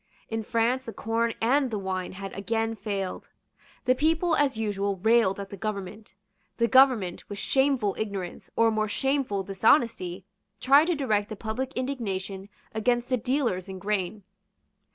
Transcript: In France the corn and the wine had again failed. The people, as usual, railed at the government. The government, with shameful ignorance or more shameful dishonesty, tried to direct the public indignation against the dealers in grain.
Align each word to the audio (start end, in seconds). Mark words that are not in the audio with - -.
In 0.29 0.41
France 0.41 0.85
the 0.85 0.93
corn 0.93 1.35
and 1.41 1.69
the 1.69 1.77
wine 1.77 2.13
had 2.13 2.33
again 2.33 2.73
failed. 2.73 3.29
The 3.85 3.93
people, 3.93 4.35
as 4.35 4.57
usual, 4.57 4.95
railed 4.95 5.39
at 5.39 5.51
the 5.51 5.57
government. 5.57 6.15
The 6.57 6.67
government, 6.67 7.29
with 7.29 7.37
shameful 7.37 7.95
ignorance 7.99 8.49
or 8.55 8.71
more 8.71 8.87
shameful 8.87 9.43
dishonesty, 9.43 10.25
tried 10.59 10.85
to 10.85 10.95
direct 10.95 11.29
the 11.29 11.35
public 11.35 11.71
indignation 11.73 12.49
against 12.73 13.09
the 13.09 13.15
dealers 13.17 13.69
in 13.69 13.77
grain. 13.77 14.23